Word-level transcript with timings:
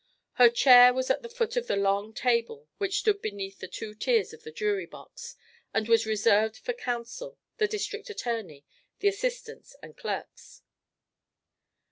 Her 0.33 0.49
chair 0.49 0.95
was 0.95 1.11
at 1.11 1.21
the 1.21 1.29
foot 1.29 1.55
of 1.55 1.67
the 1.67 1.75
long 1.75 2.11
table 2.11 2.67
which 2.79 2.97
stood 3.01 3.21
beneath 3.21 3.59
the 3.59 3.67
two 3.67 3.93
tiers 3.93 4.33
of 4.33 4.41
the 4.41 4.49
jury 4.51 4.87
box 4.87 5.35
and 5.75 5.87
was 5.87 6.07
reserved 6.07 6.57
for 6.57 6.73
counsel, 6.73 7.37
the 7.57 7.67
district 7.67 8.09
attorney, 8.09 8.65
the 8.97 9.07
assistants 9.09 9.75
and 9.83 9.95
clerks. 9.95 10.63